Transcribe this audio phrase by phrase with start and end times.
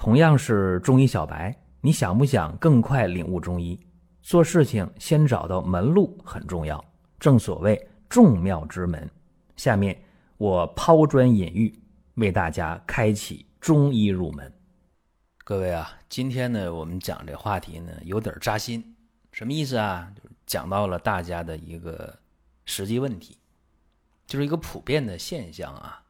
[0.00, 3.78] 同样是中医小白，你想不想更快领悟中医？
[4.22, 6.82] 做事情先找到门路很重要，
[7.18, 9.06] 正所谓众妙之门。
[9.56, 10.02] 下面
[10.38, 11.78] 我抛砖引玉，
[12.14, 14.50] 为大家开启中医入门。
[15.44, 18.96] 各位啊，今天呢，我们讲这话题呢，有点扎心。
[19.32, 20.10] 什么意思啊？
[20.46, 22.18] 讲到了大家的一个
[22.64, 23.36] 实际问题，
[24.26, 26.02] 就是一个普遍的现象啊。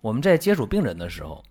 [0.00, 1.42] 我们在接触病人的时候。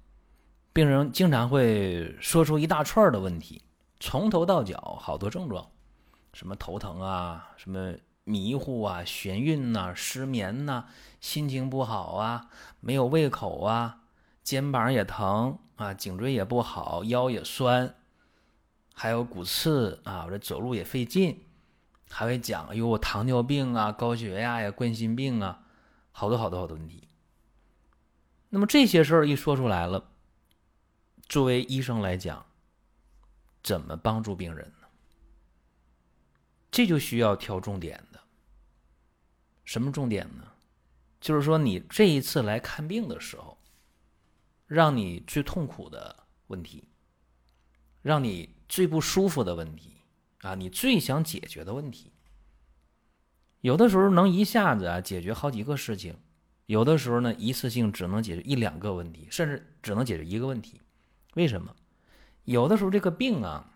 [0.79, 3.61] 病人经常会说出一大串的问题，
[3.99, 5.69] 从头到脚好多症状，
[6.31, 10.85] 什么头疼啊，什么迷糊啊，眩晕呐，失眠呐，
[11.19, 12.47] 心情不好啊，
[12.79, 14.03] 没有胃口啊，
[14.41, 17.95] 肩膀也疼啊，颈椎也不好，腰也酸，
[18.93, 21.43] 还有骨刺啊，我这走路也费劲，
[22.09, 25.59] 还会讲，哎呦，我糖尿病啊，高血压呀，冠心病啊，
[26.13, 27.09] 好多好多好多问题。
[28.47, 30.05] 那么这些事儿一说出来了。
[31.29, 32.43] 作为医生来讲，
[33.61, 34.87] 怎么帮助病人呢？
[36.71, 38.19] 这就需要挑重点的。
[39.63, 40.43] 什么重点呢？
[41.21, 43.59] 就是说，你这一次来看病的时候，
[44.65, 46.85] 让你最痛苦的问题，
[48.01, 49.97] 让你最不舒服的问题
[50.39, 52.11] 啊，你最想解决的问题，
[53.61, 56.17] 有的时候能一下子啊解决好几个事情，
[56.65, 60.81] 有的时候呢一次性只能解决一两个问题，甚至只能解决一个问题。
[61.35, 61.75] 为什么？
[62.45, 63.71] 有的时候这个病啊，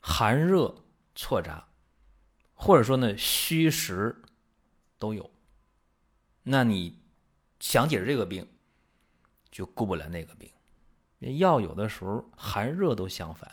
[0.00, 0.74] 寒热
[1.14, 1.66] 错杂，
[2.54, 4.22] 或者说呢虚实
[4.98, 5.28] 都有。
[6.44, 7.00] 那你
[7.60, 8.46] 想解决这个病，
[9.50, 10.50] 就顾不了那个病。
[11.38, 13.50] 药有的时候寒热都相反，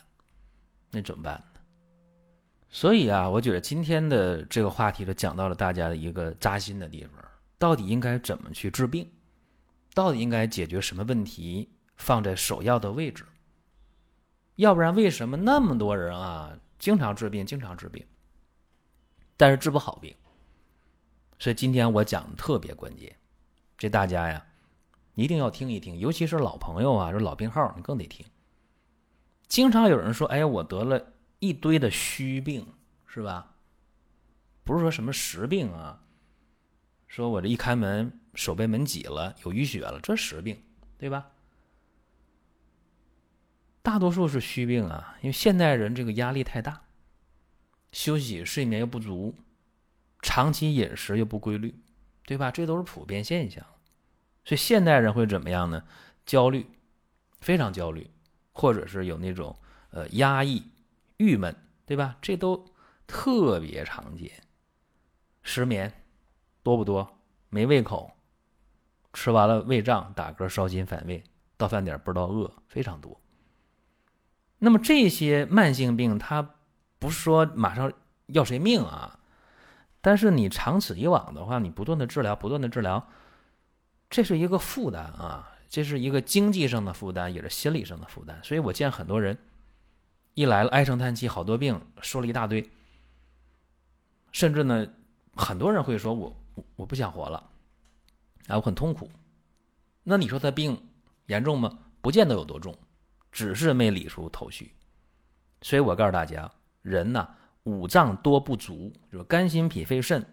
[0.92, 1.62] 那怎么办呢？
[2.70, 7.24] 所以啊，我觉得今天的这个话题就，讲到了大家的一个扎心的地方：
[7.58, 9.12] 到底应该怎么去治病？
[9.94, 11.70] 到底应该解决什么问题？
[12.00, 13.24] 放在首要的位置，
[14.56, 18.04] 要不然为什么那么多人啊，经常治病，经常治病，
[19.38, 20.16] 但是治不好病？
[21.38, 23.16] 所以今天我讲的特别关键，
[23.78, 24.44] 这大家呀
[25.14, 28.26] 一定要听一听，尤其是老朋友啊，这老病号你更得听。
[29.48, 32.66] 经常有人说：“哎呀，我得了一堆的虚病，
[33.06, 33.56] 是吧？
[34.64, 36.02] 不是说什么实病啊，
[37.08, 40.64] 说我这一开门手被门挤了，有淤血了，这实病，
[40.98, 41.30] 对吧？”
[43.90, 46.84] 大多数是虚病啊，因为现代人这个压力太大，
[47.92, 49.34] 休息睡眠又不足，
[50.22, 51.74] 长期饮食又不规律，
[52.24, 52.52] 对吧？
[52.52, 53.66] 这都是普遍现象。
[54.46, 55.84] 所以现代人会怎么样呢？
[56.24, 56.68] 焦虑，
[57.42, 58.08] 非常焦虑，
[58.54, 59.58] 或者是有那种
[59.90, 60.64] 呃压抑、
[61.18, 61.56] 郁闷，
[61.88, 62.16] 对吧？
[62.22, 62.64] 这都
[63.08, 64.32] 特别常见。
[65.42, 65.92] 失眠
[66.62, 67.20] 多不多？
[67.50, 68.12] 没胃口，
[69.14, 71.24] 吃完了胃胀、打嗝、烧心、反胃，
[71.58, 73.20] 到饭点不知道饿，非常多。
[74.60, 76.56] 那么这些慢性病，它
[77.00, 77.92] 不是说马上
[78.28, 79.20] 要谁命啊，
[80.02, 83.08] 但是你长此以往的话，你不断的治疗，不断的治疗，
[84.10, 88.40] 这是一个负担啊，这是一个经济上的负担，也是心理上的负担。
[88.44, 89.38] 所以我见很多人
[90.34, 92.70] 一来了唉声叹气，好多病说了一大堆，
[94.32, 94.88] 甚至呢，
[95.36, 96.36] 很多人会说我
[96.76, 97.50] 我不想活了，
[98.48, 99.10] 啊，我很痛苦。
[100.04, 100.90] 那你说他病
[101.28, 101.80] 严重吗？
[102.02, 102.78] 不见得有多重。
[103.32, 104.74] 只是没理出头绪，
[105.62, 106.52] 所以我告诉大家，
[106.82, 107.28] 人呢
[107.64, 110.26] 五脏多不足，就是肝、心、脾、肺、肾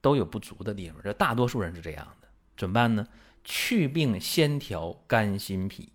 [0.00, 1.00] 都有不足的地方。
[1.02, 3.04] 这大多数人是这样的，怎么办呢？
[3.42, 5.92] 去病先调肝、心、脾。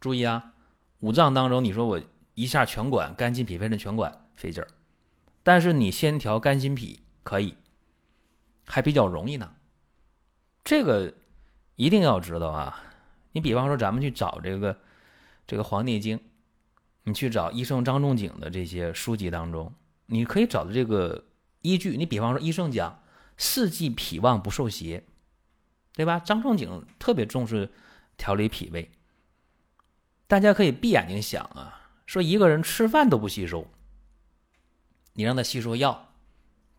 [0.00, 0.54] 注意啊，
[1.00, 2.00] 五脏当中，你说我
[2.34, 4.68] 一下全管肝、心、脾、肺、肾全管费劲儿，
[5.42, 7.54] 但是你先调肝、心、脾可以，
[8.64, 9.52] 还比较容易呢。
[10.64, 11.12] 这个
[11.76, 12.82] 一定要知道啊。
[13.32, 14.74] 你比方说，咱们去找这个。
[15.48, 16.18] 这个《黄帝经》，
[17.04, 19.74] 你去找医圣张仲景的这些书籍当中，
[20.06, 21.24] 你可以找到这个
[21.62, 21.96] 依据。
[21.96, 23.02] 你比方说，医圣讲
[23.38, 25.04] 四季脾旺不受邪，
[25.94, 26.18] 对吧？
[26.18, 27.72] 张仲景特别重视
[28.18, 28.90] 调理脾胃。
[30.26, 33.66] 大家可以闭眼睛想啊，说一个人吃饭都不吸收，
[35.14, 36.12] 你让他吸收药，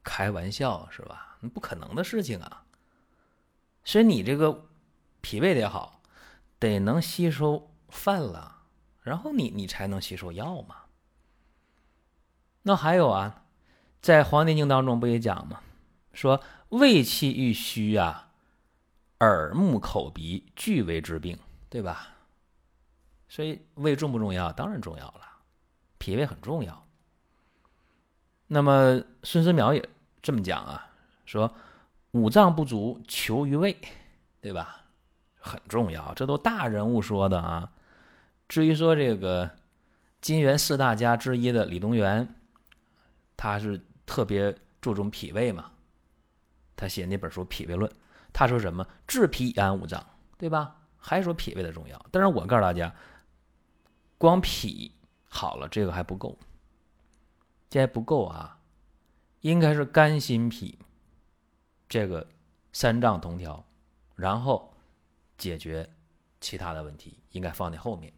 [0.04, 1.38] 开玩笑是吧？
[1.42, 2.66] 那不可能的事情啊。
[3.84, 4.70] 所以你这个
[5.22, 6.04] 脾胃得好，
[6.60, 8.58] 得能吸收饭了。
[9.02, 10.76] 然后你你才能吸收药嘛。
[12.64, 13.44] 那还有啊，
[14.02, 15.62] 在《黄帝经》当中不也讲吗？
[16.14, 18.32] 说胃气郁虚啊，
[19.20, 22.10] 耳目口鼻俱为之病，对吧？
[23.30, 24.52] 所以胃重不重要？
[24.52, 25.22] 当然重要了，
[25.98, 26.86] 脾胃很重要。
[28.48, 29.90] 那么孙思邈也
[30.22, 30.90] 这么讲啊，
[31.26, 31.54] 说
[32.12, 33.78] 五脏不足求于胃，
[34.42, 34.84] 对吧？
[35.40, 37.72] 很重要，这都大人物说的啊。
[38.50, 39.50] 至于说这个
[40.20, 42.28] 金元四大家之一的李东垣，
[43.38, 45.72] 他是特别注重脾胃嘛，
[46.76, 47.90] 他写那本书《脾胃论》，
[48.34, 50.04] 他说什么治脾安五脏，
[50.38, 50.76] 对吧？
[50.98, 52.06] 还说脾胃的重要。
[52.12, 52.94] 但是我告诉大家，
[54.18, 54.92] 光脾
[55.30, 56.38] 好了这个还不够，
[57.70, 58.60] 这还不够啊，
[59.42, 60.78] 应该是肝心脾
[61.88, 62.28] 这个
[62.74, 63.64] 三脏同调，
[64.16, 64.74] 然后
[65.38, 65.90] 解决
[66.42, 68.12] 其他的问题，应该放在后面。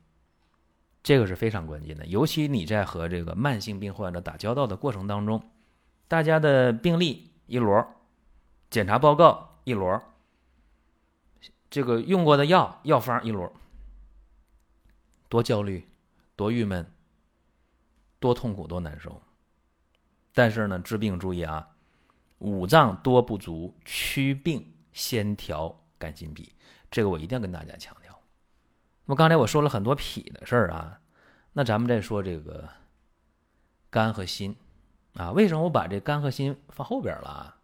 [1.03, 5.42] 这个是非常关键的，尤其你在和这个慢性病患者打交道的过程当中，
[6.07, 7.88] 大家的病历一摞，
[8.69, 10.00] 检查报告一摞，
[11.71, 13.51] 这个用过的药药方一摞，
[15.27, 15.88] 多焦虑，
[16.36, 16.86] 多郁闷，
[18.19, 19.19] 多痛苦，多难受。
[20.33, 21.68] 但是呢，治病注意啊，
[22.38, 26.53] 五脏多不足，祛病先调肝心脾，
[26.92, 27.95] 这个我一定要跟大家强。
[29.12, 31.02] 那么刚才我说了很多脾的事儿啊，
[31.52, 32.69] 那咱们再说这个
[33.90, 34.56] 肝和心
[35.16, 35.31] 啊。
[35.31, 37.58] 为什么我把这肝和心放后边了啊？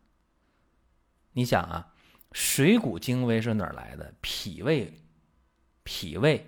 [1.32, 1.94] 你想啊，
[2.34, 4.14] 水谷精微是哪儿来的？
[4.20, 4.94] 脾胃，
[5.86, 6.46] 脾胃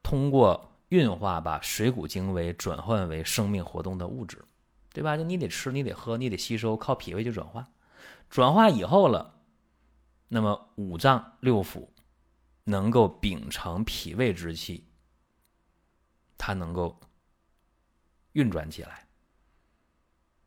[0.00, 4.44] 通过运化把水谷精微转换为生命活动的物质，
[4.92, 5.16] 对吧？
[5.16, 7.66] 就你得吃，你得喝，你得吸收，靠脾胃去转化。
[8.30, 9.34] 转化以后了，
[10.28, 11.88] 那么五脏六腑。
[12.64, 14.86] 能够秉承脾胃之气，
[16.38, 16.98] 它能够
[18.32, 19.06] 运转起来。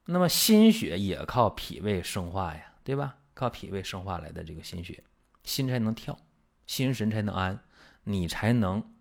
[0.05, 3.17] 那么心血也靠脾胃生化呀，对吧？
[3.33, 5.03] 靠脾胃生化来的这个心血，
[5.43, 6.17] 心才能跳，
[6.65, 7.63] 心神才能安，
[8.03, 8.95] 你才能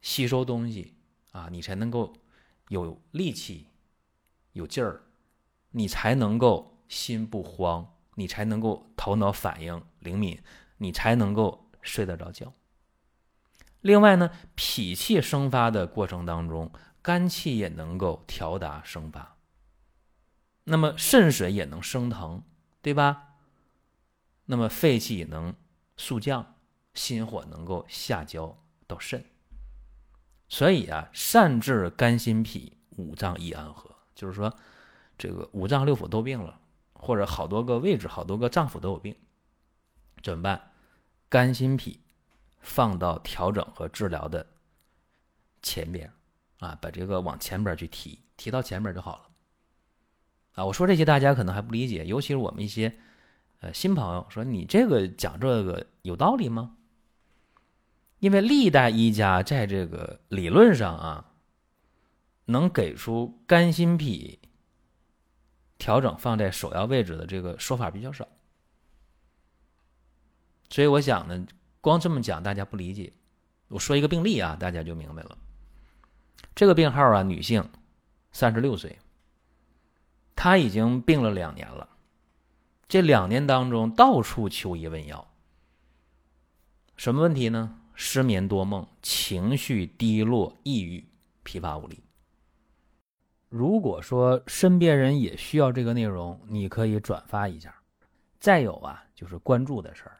[0.00, 0.96] 吸收东西
[1.32, 2.14] 啊，你才能够
[2.68, 3.66] 有力气、
[4.52, 5.02] 有劲儿，
[5.72, 10.42] 你才能够心不慌，你才能够头脑反应灵敏，
[10.78, 11.69] 你才能够。
[11.82, 12.52] 睡得着觉。
[13.80, 19.36] 另外呢，脾气生发的过程当中，肝气也能够调达生发。
[20.64, 22.44] 那么肾水也能升腾，
[22.82, 23.36] 对吧？
[24.44, 25.54] 那么肺气也能
[25.96, 26.56] 速降，
[26.92, 29.24] 心火能够下焦到肾。
[30.48, 33.90] 所以啊，善治肝心脾，五脏易安和。
[34.14, 34.54] 就是说，
[35.16, 36.60] 这个五脏六腑都病了，
[36.92, 39.16] 或者好多个位置、好多个脏腑都有病，
[40.22, 40.69] 怎么办？
[41.30, 42.00] 肝心脾
[42.58, 44.44] 放到调整和治疗的
[45.62, 46.12] 前边
[46.58, 49.28] 啊，把这个往前边去提，提到前边就好了
[50.56, 50.64] 啊。
[50.66, 52.98] 我说这些大家可能还不理解，尤其是我们一些
[53.60, 56.76] 呃新朋友，说你这个讲这个有道理吗？
[58.18, 61.32] 因为历代医家在这个理论上啊，
[62.46, 64.40] 能给出肝心脾
[65.78, 68.26] 调整放在首要位置的这个说法比较少。
[70.70, 71.46] 所以我想呢，
[71.82, 73.12] 光这么讲大家不理解。
[73.68, 75.36] 我说一个病例啊，大家就明白了。
[76.54, 77.68] 这个病号啊，女性，
[78.32, 78.98] 三十六岁，
[80.34, 81.88] 她已经病了两年了。
[82.88, 85.28] 这两年当中，到处求医问药。
[86.96, 87.76] 什么问题呢？
[87.94, 91.04] 失眠多梦，情绪低落，抑郁，
[91.42, 92.02] 疲乏无力。
[93.48, 97.74] 如果说身边人也需要这个内容，你可以转发一下。
[98.38, 100.19] 再有啊，就是关注的事儿。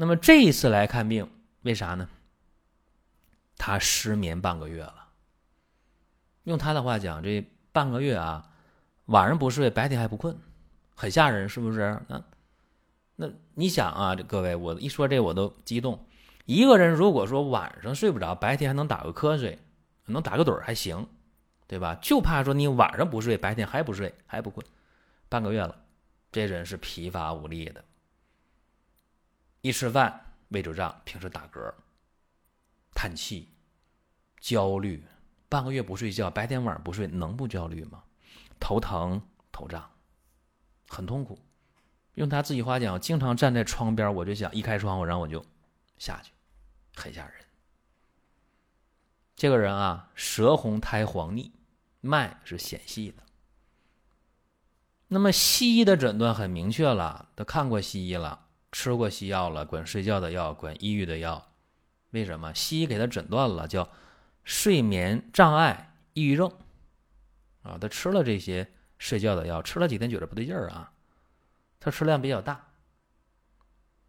[0.00, 1.30] 那么这一次来看病，
[1.60, 2.08] 为啥呢？
[3.58, 5.08] 他失眠半个月了。
[6.44, 8.50] 用他的话讲，这半个月啊，
[9.04, 10.34] 晚上不睡，白天还不困，
[10.96, 12.00] 很吓人，是不是？
[12.08, 12.24] 那
[13.16, 16.06] 那你想啊，这各位，我一说这我都激动。
[16.46, 19.58] 一个人如果说晚上睡不着，白天还能打个瞌睡，
[20.06, 21.06] 能打个盹还行，
[21.66, 21.94] 对吧？
[22.00, 24.64] 就怕说你晚上不睡，白天还不睡，还不困，
[25.28, 25.76] 半个月了，
[26.32, 27.84] 这人是疲乏无力的。
[29.62, 31.72] 一吃饭胃就胀，平时打嗝、
[32.94, 33.48] 叹气、
[34.40, 35.04] 焦虑，
[35.48, 38.02] 半个月不睡觉，白天晚上不睡，能不焦虑吗？
[38.58, 39.20] 头疼、
[39.52, 39.90] 头胀，
[40.88, 41.38] 很痛苦。
[42.14, 45.44] 用他自己话讲，经常站在窗边，我就想一开窗户，然后我就
[45.98, 46.32] 下去，
[46.94, 47.34] 很吓人。
[49.36, 51.52] 这个人啊，舌红苔黄腻，
[52.00, 53.22] 脉是显细的。
[55.08, 58.48] 那么西医的诊断很明确了，他看过西医了。
[58.72, 61.52] 吃过西药了，管睡觉的药，管抑郁的药。
[62.10, 62.52] 为什么？
[62.54, 63.88] 西医给他诊断了叫
[64.42, 66.50] 睡眠障碍抑郁症
[67.62, 70.92] 啊，他吃了这些睡觉的药，吃了几天觉得不对劲儿啊，
[71.78, 72.68] 他吃量比较大，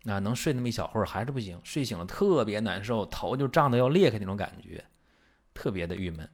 [0.06, 4.84] 啊，能睡那么一小会儿还是不行，睡醒了特别难受，头就胀得要裂开那种感觉，
[5.54, 6.28] 特别的郁闷。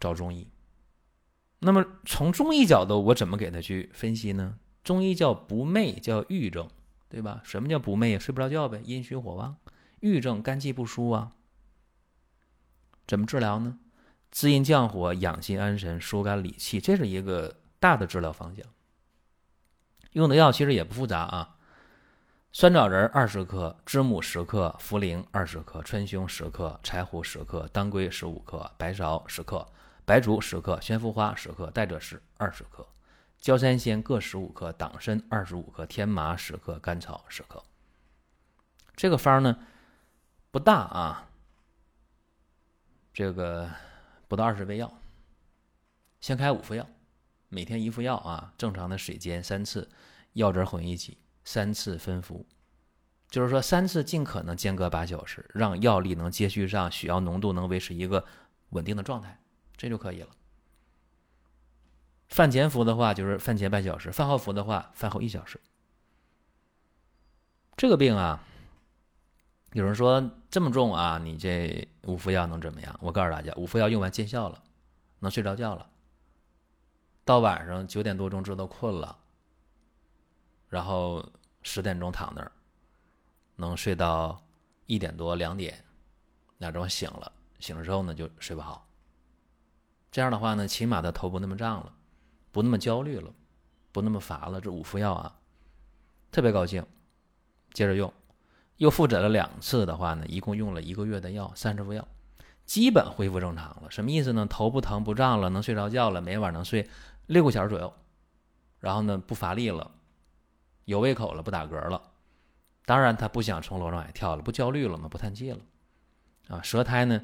[0.00, 0.46] 找中医。
[1.60, 4.58] 那么从中医角度，我怎么给他去分析呢？
[4.84, 6.68] 中医叫不寐，叫郁症。
[7.06, 7.40] 对吧？
[7.44, 8.18] 什么叫不寐？
[8.18, 9.56] 睡不着觉呗，阴虚火旺，
[10.00, 11.30] 郁症，肝气不舒啊。
[13.06, 13.78] 怎么治疗呢？
[14.32, 18.66] 滋阴降火，养心安神，疏肝理气，这是一个大的治疗方向。
[20.10, 21.56] 用的药其实也不复杂啊，
[22.50, 29.64] 酸枣仁二十克，知母十克，茯苓二十克，川芎十克，柴胡十克，当归十五克，白芍十克，
[30.04, 32.84] 白术十克，玄附花十克，代赭石二十克。
[33.44, 37.62] 焦三仙各十五克，党参二十五克，天麻十克，甘草十克。
[38.96, 39.58] 这个方呢
[40.50, 41.28] 不大啊，
[43.12, 43.70] 这个
[44.28, 44.90] 不到二十味药。
[46.22, 46.88] 先开五副药，
[47.50, 49.90] 每天一副药啊，正常的水煎三次，
[50.32, 52.46] 药汁混一起，三次分服。
[53.28, 58.24] 就是说三次尽可能间隔八小时，让药力能接续上，血药浓度能维持一个
[58.70, 59.38] 稳定的状态，
[59.76, 60.28] 这就可以了。
[62.34, 65.60] 饭前服的话，就是饭前半小时；饭后服的话，饭后一小时。
[67.76, 68.42] 这个病啊，
[69.72, 72.98] 有人说这么重啊，你这五副药能怎么样？
[73.00, 74.60] 我告诉大家，五副药用完见效了，
[75.20, 75.88] 能睡着觉了。
[77.24, 79.16] 到晚上九点多钟知道困了，
[80.68, 81.24] 然后
[81.62, 82.50] 十点钟躺那儿，
[83.54, 84.44] 能睡到
[84.86, 85.84] 一点多两点，
[86.58, 88.88] 那钟醒了，醒了之后呢就睡不好。
[90.10, 91.94] 这样的话呢，起码他头不那么胀了。
[92.54, 93.34] 不那么焦虑了，
[93.90, 94.60] 不那么乏了。
[94.60, 95.40] 这五副药啊，
[96.30, 96.86] 特别高兴，
[97.72, 98.14] 接着用，
[98.76, 102.06] 又复诊了两次的话呢，一共用了一个月的药，三十副药，
[102.64, 103.90] 基本恢复正常了。
[103.90, 104.46] 什么意思呢？
[104.46, 106.88] 头不疼不胀了，能睡着觉了，每晚能睡
[107.26, 107.92] 六个小时左右。
[108.78, 109.90] 然后呢，不乏力了，
[110.84, 112.00] 有胃口了，不打嗝了。
[112.84, 115.08] 当然，他不想从楼上往下跳了，不焦虑了吗？
[115.08, 115.58] 不叹气了，
[116.46, 117.20] 啊，舌苔呢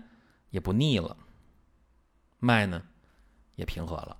[0.51, 1.17] 也不腻了，
[2.41, 2.83] 脉呢
[3.55, 4.17] 也平和了。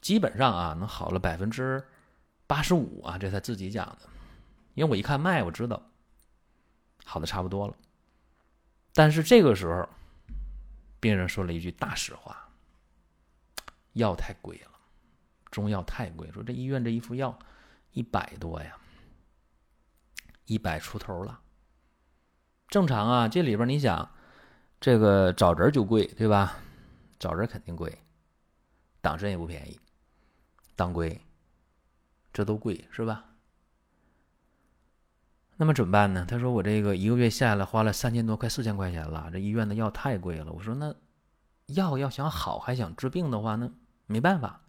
[0.00, 1.84] 基本上啊，能好了百分之
[2.46, 4.08] 八十五啊，这他自己讲的。
[4.74, 5.82] 因为我一看脉，我知道
[7.04, 7.74] 好的差不多了。
[8.94, 9.88] 但是这个时候，
[11.00, 12.48] 病人说了一句大实话：
[13.94, 14.70] 药太贵了，
[15.50, 16.30] 中药太贵。
[16.30, 17.36] 说这医院这一副药
[17.92, 18.76] 一百多呀，
[20.46, 21.40] 一百出头了。
[22.68, 24.10] 正常啊，这里边你想，
[24.80, 26.56] 这个枣仁就贵，对吧？
[27.18, 27.98] 枣仁肯定贵，
[29.00, 29.80] 党参也不便宜。
[30.78, 31.20] 当归，
[32.32, 33.24] 这都贵是吧？
[35.56, 36.24] 那么怎么办呢？
[36.24, 39.28] 他说我这个一个月下来花了三千多，快四千块钱了。
[39.32, 40.52] 这医院的药太贵了。
[40.52, 40.94] 我说那
[41.66, 43.68] 药要想好还想治病的话，那
[44.06, 44.60] 没办法。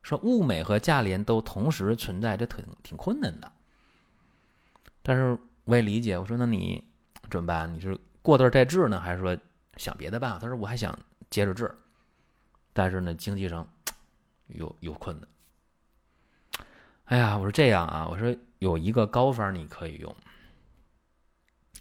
[0.00, 3.50] 说物美和价廉都同时存在，这挺挺困难的。
[5.02, 6.16] 但是我也理解。
[6.16, 6.84] 我说那你
[7.28, 7.74] 怎么办？
[7.74, 9.36] 你是过段再治呢，还是说
[9.76, 10.38] 想别的办法？
[10.38, 10.96] 他说我还想
[11.28, 11.76] 接着治，
[12.72, 13.68] 但是呢经济上
[14.46, 15.28] 有有困难。
[17.08, 20.14] 哎呀，我说这样啊，我说有一个膏方你可以用，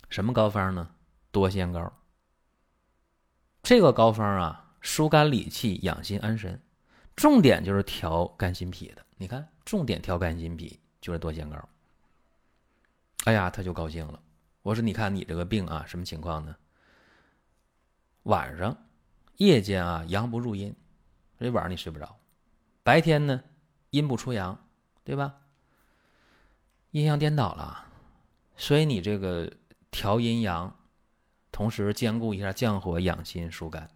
[0.10, 0.90] 什么膏方呢？
[1.32, 1.92] 多仙膏。
[3.62, 6.58] 这个膏方啊，疏肝理气、养心安神，
[7.14, 9.06] 重点就是调肝心脾的。
[9.18, 11.70] 你看，重点调肝心脾就是多仙膏。
[13.26, 14.18] 哎呀，他就高兴了。
[14.62, 16.56] 我说，你看你这个病啊，什么情况呢？
[18.24, 18.78] 晚上、
[19.36, 20.74] 夜间啊，阳不入阴，
[21.38, 22.06] 这晚上你睡不着；
[22.82, 23.44] 白天呢，
[23.90, 24.58] 阴不出阳。
[25.08, 25.36] 对吧？
[26.92, 27.86] 阴阳颠倒了，
[28.58, 29.50] 所以你这个
[29.90, 30.76] 调阴阳，
[31.50, 33.90] 同时兼顾一下降火、养心、疏肝，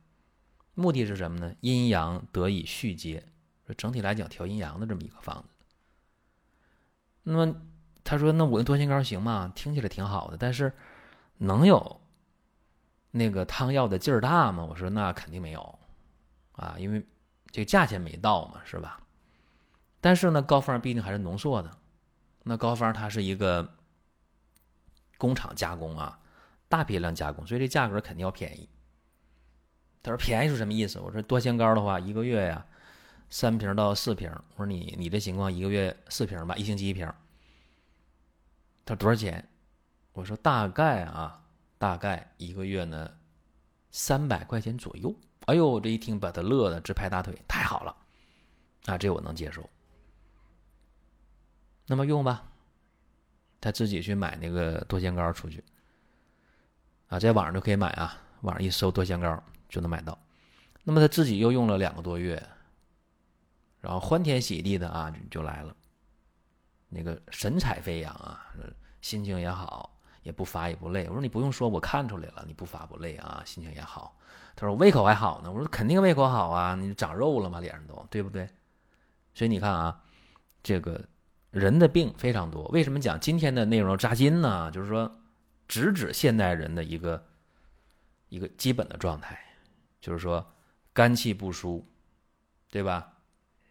[0.73, 1.53] 目的是什么呢？
[1.59, 3.25] 阴阳得以续接，
[3.75, 5.65] 整体来讲调阴阳的这么一个方子。
[7.23, 7.61] 那么
[8.05, 9.51] 他说：“那我用多心膏行吗？
[9.53, 10.71] 听起来挺好的，但是
[11.39, 11.99] 能有
[13.11, 15.79] 那个汤药的劲儿大吗？”我说：“那肯定没有
[16.53, 17.05] 啊，因为
[17.51, 18.97] 这个价钱没到嘛，是吧？”
[20.01, 21.71] 但是呢，膏方毕竟还是浓缩的，
[22.43, 23.77] 那膏方它是一个
[25.17, 26.19] 工厂加工啊，
[26.67, 28.67] 大批量加工，所以这价格肯定要便宜。
[30.01, 30.99] 他说便宜是什么意思？
[30.99, 32.65] 我说多仙膏的话，一个月呀
[33.29, 34.31] 三瓶到四瓶。
[34.55, 37.05] 我说你你这情况一个月四瓶吧，一星期一瓶。
[38.83, 39.47] 他说多少钱？
[40.13, 41.43] 我说大概啊，
[41.77, 43.11] 大概一个月呢
[43.91, 45.15] 三百块钱左右。
[45.45, 47.95] 哎呦，这一听把他乐的直拍大腿，太好了
[48.87, 49.69] 啊，这我能接受。
[51.91, 52.41] 那么用吧，
[53.59, 55.61] 他自己去买那个多仙膏出去，
[57.09, 60.17] 啊，在网上就可以买啊，网上一搜多仙膏就能买到。
[60.85, 62.41] 那么他自己又用了两个多月，
[63.81, 65.75] 然后欢天喜地的啊就来了，
[66.87, 68.41] 那个神采飞扬啊，
[69.01, 69.93] 心情也好，
[70.23, 71.05] 也不乏也不累。
[71.09, 74.17] 我说你不用说，我看出来了，你不乏不累啊，心情也好。
[74.55, 75.51] 他说胃口还好呢。
[75.51, 78.49] 我说肯定胃口好啊，你长肉了嘛，脸上都对不对？
[79.33, 80.01] 所以你看啊，
[80.63, 81.03] 这个
[81.51, 82.63] 人的病非常多。
[82.69, 84.71] 为什么讲今天的内容扎金呢？
[84.71, 85.19] 就是说，
[85.67, 87.27] 直指现代人的一个
[88.29, 89.39] 一个基本的状态，
[89.99, 90.53] 就是说
[90.93, 91.87] 肝气不舒，
[92.69, 93.13] 对吧？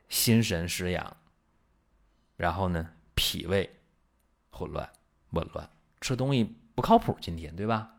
[0.08, 1.16] 心神失养，
[2.36, 3.78] 然后呢，脾胃
[4.50, 4.88] 混乱、
[5.30, 5.68] 紊乱，
[6.00, 7.16] 吃东西不靠谱。
[7.20, 7.96] 今天对吧？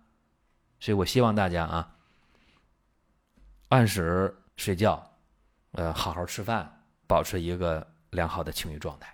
[0.80, 1.96] 所以我希望大家啊，
[3.70, 5.18] 按时睡觉，
[5.72, 6.78] 呃，好好吃饭。
[7.08, 9.14] 保持一个良好的情绪状态。